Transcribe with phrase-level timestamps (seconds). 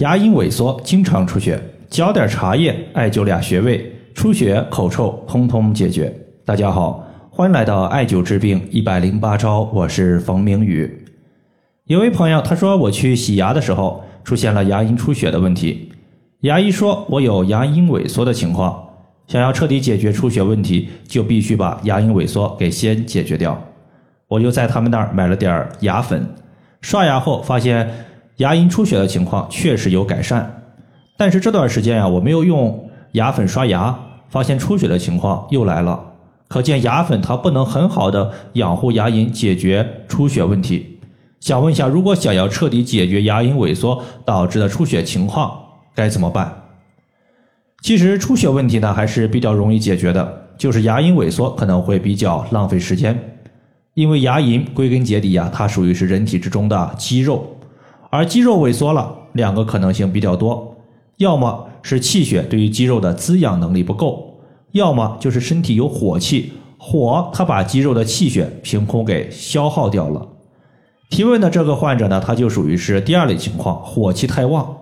[0.00, 6.10] 牙龈萎缩，经常出血，浇点茶叶、艾灸俩穴位，出血、口臭通通解决。
[6.42, 10.90] 大家好，欢迎来到艾灸治病一百零八招，我是冯明宇。
[11.84, 15.92] 有位朋友他说，我去洗牙的时候出现了牙龈出血的问题，
[16.40, 18.82] 牙医说我有牙龈萎缩的情况，
[19.26, 23.62] 想要彻底解决出血问题，就必须把牙龈萎缩给先解决掉。
[24.28, 26.26] 我就在他们那儿买了点牙粉，
[26.80, 28.06] 刷牙后发现。
[28.40, 30.62] 牙龈出血的情况确实有改善，
[31.18, 33.94] 但是这段时间呀，我没有用牙粉刷牙，
[34.30, 36.00] 发现出血的情况又来了。
[36.48, 41.00] 可见牙粉它不能很好的养护牙龈，解决出血问题。
[41.40, 45.52] 想问一下，如果想要彻底解决牙龈萎缩导致的出血情况，
[45.94, 46.62] 该怎么办？
[47.82, 53.36] 其实出血问题呢还是比较容易解决的，就是牙龈萎缩可能会比较浪费时间，
[53.92, 57.46] 因为牙龈归根结底呀，它属于是人体之中的肌肉。
[58.10, 60.76] 而肌肉萎缩了，两个可能性比较多，
[61.16, 64.40] 要么是气血对于肌肉的滋养能力不够，
[64.72, 70.26] 要么就是身体有火气，火它把肌肉的气血凭空给消耗掉了。
[71.08, 74.76] 提问的这个患者呢，他就属于是第二类情况，火气太旺。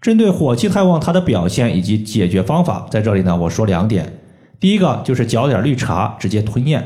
[0.00, 4.20] 针对火气太旺，它的表现以及解决方法，在这里呢，我说两点：
[4.60, 6.80] 第一个就是搅点绿茶直接吞咽；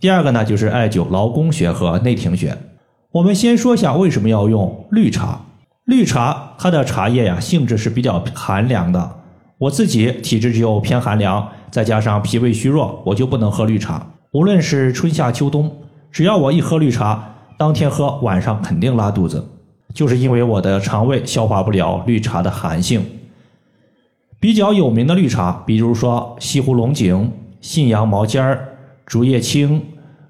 [0.00, 2.56] 第二个呢，就是艾灸劳宫穴和内庭穴。
[3.14, 5.40] 我们先说一下为什么要用绿茶。
[5.84, 9.08] 绿茶它的茶叶呀性质是比较寒凉的，
[9.56, 14.04] 我自己体质就偏寒凉，再加上脾胃虚弱，我就不能喝绿茶。
[14.32, 15.70] 无论是春夏秋冬，
[16.10, 19.46] 只要我一喝绿茶，当天喝晚上肯定拉肚子，
[19.94, 23.00] 就是因为我的肠胃消化不了绿茶的寒性。
[24.40, 28.76] 比较有名的绿茶，比如说西湖龙井、信阳毛尖儿、
[29.06, 29.80] 竹叶青、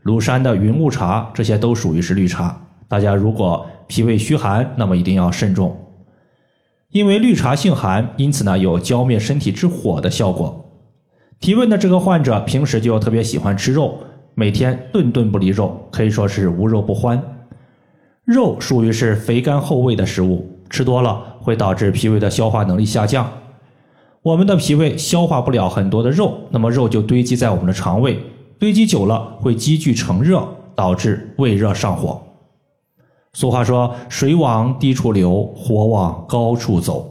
[0.05, 2.60] 庐山的云雾茶，这些都属于是绿茶。
[2.95, 5.77] 大家如果脾胃虚寒，那么一定要慎重，
[6.92, 10.64] 因为绿茶性寒，因此呢有浇灭身体之火的效果。
[11.41, 13.98] 提问的这个患者平时就特别喜欢吃肉，
[14.36, 17.20] 每天顿顿不离肉，可以说是无肉不欢。
[18.24, 23.29] 肉属于是肥甘厚味的食物，吃多了会导致脾胃的消化能力下降。
[24.23, 28.20] 我们的脾胃消化不了很多的肉，那么肉就堆积在我们的肠胃，
[28.57, 32.23] 堆积久了会积聚成热，导致胃热上火。
[33.34, 37.11] 俗话说：“水往低处流，火往高处走。”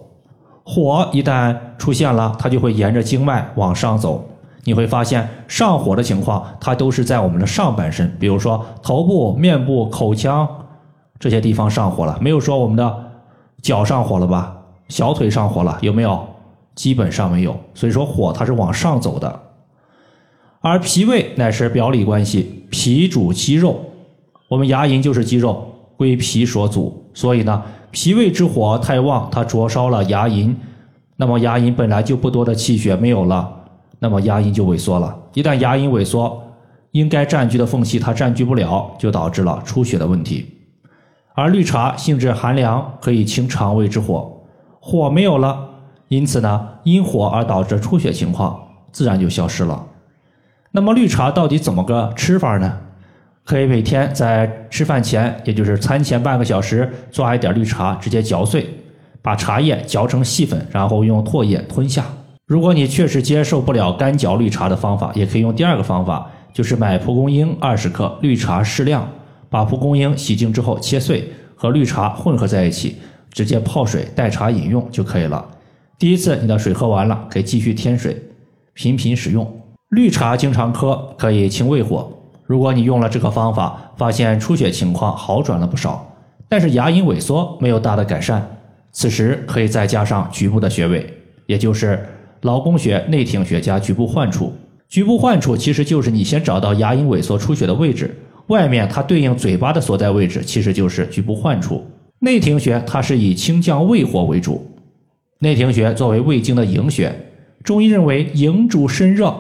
[0.66, 4.24] 火一旦出现了，它就会沿着经脉往上走。
[4.64, 10.48] 你会发现，上火的情况，它都是在我们的上半身，比如说头部、面部、口腔
[11.20, 12.18] 这些地方上火了。
[12.22, 13.12] 没有说我们的
[13.62, 14.56] 脚上火了吧？
[14.88, 16.26] 小腿上火了有没有？
[16.76, 17.60] 基本上没有。
[17.74, 19.42] 所以说，火它是往上走的。
[20.62, 23.82] 而脾胃乃是表里关系，脾主肌肉，
[24.48, 25.73] 我们牙龈就是肌肉。
[26.04, 30.54] 归脾所阻，所以呢，脾胃之火太旺，它灼烧了牙龈，
[31.16, 33.50] 那么牙龈本来就不多的气血没有了，
[34.00, 35.18] 那么牙龈就萎缩了。
[35.34, 36.44] 一旦牙龈萎缩，
[36.92, 40.46] 应该占据的缝隙它占据不了，就导致了出血的问题。
[41.36, 44.44] 而绿茶性质寒凉，可以清肠胃之火，
[44.82, 45.58] 火没有了，
[46.10, 48.60] 因此呢，因火而导致出血情况
[48.92, 49.82] 自然就消失了。
[50.72, 52.80] 那么绿茶到底怎么个吃法呢？
[53.46, 58.66] 可以每天在吃饭前，也就是餐前半个小时，抓一点绿茶，直接嚼碎，
[59.22, 62.06] 把茶叶嚼成细粉，然后用唾液吞下。
[62.46, 69.10] 如果你确实接受不了干嚼绿茶的方法，也可以用第二个方法，就是买蒲公英二十克，绿茶适量，
[69.50, 72.98] 把蒲公英洗净之后切碎，和绿茶混合在一起，
[73.32, 75.46] 直接泡水代茶饮用就可以了。
[76.00, 78.22] 第一次你的水喝完了，可以继续添水，
[78.74, 79.62] 频频使用。
[79.90, 82.12] 绿茶经常喝，可以清胃火。
[82.46, 86.06] 如果你用了这个方法，发现出血情况好转了不少，
[86.50, 88.46] 但是牙龈萎缩没有大的改善，
[88.92, 91.12] 此时可以再加上局部的穴位，
[91.48, 92.06] 也就是
[92.42, 94.54] 劳宫穴、内庭穴加局部患处。
[94.90, 98.16] 局部患处其实就是你先找到牙龈萎缩出血的位置，
[98.48, 101.84] 外面它对应嘴巴的所在位置其实就是局部患处。
[102.20, 104.70] 内庭穴它是以清降胃火为主，
[105.40, 107.14] 内庭穴作为胃经的营穴，
[107.64, 109.34] 中医认为营主身热，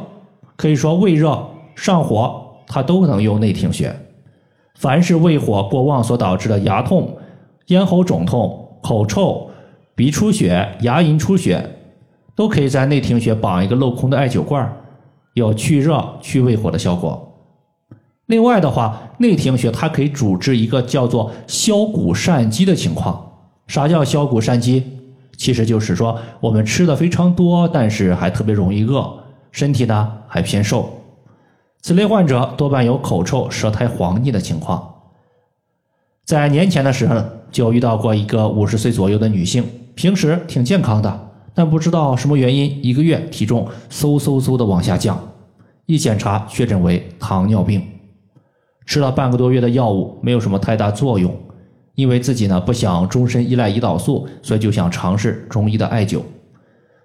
[0.55, 1.45] 可以说胃热
[1.75, 2.42] 上火。
[2.67, 3.95] 它都能用内庭穴，
[4.75, 7.17] 凡是胃火过旺所导致的牙痛、
[7.67, 9.49] 咽喉肿痛、口臭、
[9.95, 11.63] 鼻出血、牙龈出血，
[12.35, 14.71] 都可以在内庭穴绑一个镂空的艾灸罐，
[15.33, 17.29] 有去热、去胃火的效果。
[18.27, 23.31] 另外的话，内庭穴它可以主治一个叫做消谷疝积的情况。
[23.67, 24.83] 啥叫消谷疝积？
[25.35, 29.05] 其实就是说我们吃的非常多，但是还特别容易饿，
[29.51, 31.02] 身体呢还偏瘦。
[31.83, 34.89] 此类患者多半有口臭、舌苔黄腻的情况。
[36.23, 37.21] 在年前的时候，
[37.51, 45.21] 就遇到过一个五十岁左右的女性，平时挺健康的，但不知道什么原因，一个月体重嗖嗖嗖的往下降，
[45.85, 47.85] 一检查确诊为糖尿病，
[48.85, 51.37] 吃了半个多月的药物没有什么太大作用，
[51.95, 56.21] 因为自己呢不想终身依赖胰岛素，所以就想尝试中医的艾灸。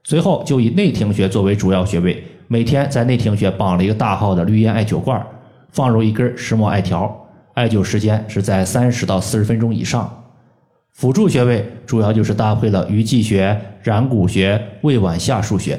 [0.04, 5.24] 随后就以内庭穴作为主要穴位，每天在内庭穴绑了一个大号的绿烟艾灸罐，
[5.70, 7.14] 放入一根石墨艾条，
[7.52, 10.10] 艾灸时间是在三十到四十分钟以上。
[10.92, 15.78] 辅助穴位主要就是搭配了鱼际穴、然谷穴、胃脘下腧穴。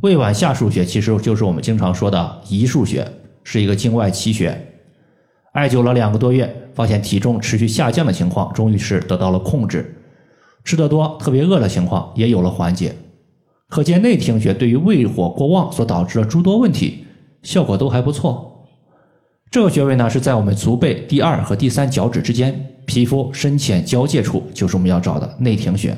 [0.00, 3.06] 胃脘下腧穴其实就是我们经常说的胰腧穴，
[3.44, 4.60] 是一个经外奇穴。
[5.52, 9.94] 艾灸了两个多月，发现体重持续下降的情况终于是得到了控制，
[10.64, 12.92] 吃得多、特别饿的情况也有了缓解。
[13.68, 17.04] 可见内庭穴对于胃火过旺所导致的诸多问题，
[17.42, 18.66] 效果都还不错。
[19.50, 25.96] 这个穴位呢是在我们足背第二和第三脚趾之间，皮肤深浅交界处，就是我们要找的内庭穴。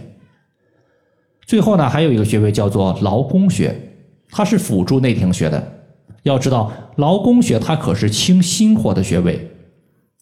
[1.46, 3.74] 最后呢，还有一个穴位叫做劳宫穴，
[4.30, 5.72] 它是辅助内庭穴的。
[6.22, 9.48] 要知道，劳宫穴它可是清心火的穴位。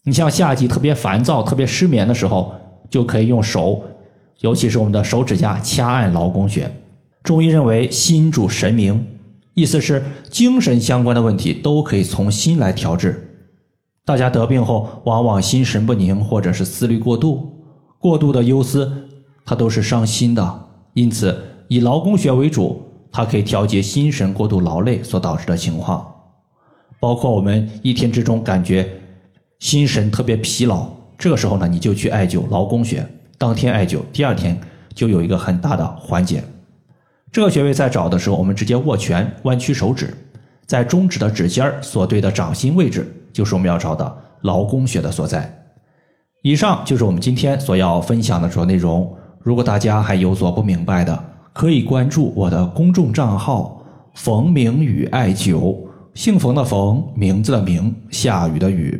[0.03, 2.53] 你像夏季特别烦躁、特别失眠的时候，
[2.89, 3.83] 就可以用手，
[4.41, 6.69] 尤其是我们的手指甲掐按劳宫穴。
[7.25, 9.03] 中医认为心主神明，
[9.55, 13.39] 意思是精神相关的问题都可以从心来调治。
[14.05, 17.51] 大家得病后往往心神不宁，或者是思虑过度，
[17.97, 19.09] 过度的忧思，
[19.43, 20.67] 它都是伤心的。
[20.93, 21.35] 因此，
[21.67, 26.05] 以劳宫穴为主，它可以调节心神过度劳累所导致的情况。
[26.99, 28.87] 包括我们一天之中感觉
[29.57, 30.87] 心神特别疲劳，
[31.17, 33.03] 这个时候呢，你就去艾灸劳宫穴，
[33.39, 34.61] 当天艾灸，第二天
[34.93, 36.43] 就有一个很大的缓解。
[37.35, 40.13] 这个穴位在找的时候，我们直接握拳，弯曲手指，
[40.65, 45.53] 在中指的指尖所对的掌心位置，就是我们要找的劳宫穴的所在。
[46.43, 49.13] 以上就是我们今天所要分享的主要内容。
[49.41, 53.83] 如果大家还有所不明白的，可以关注我的公众账号
[54.15, 55.75] “冯明宇艾灸”，
[56.15, 58.97] 姓冯的冯，名字的名，下雨的雨。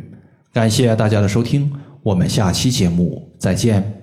[0.52, 1.72] 感谢大家的收听，
[2.02, 3.95] 我们下期节目再见。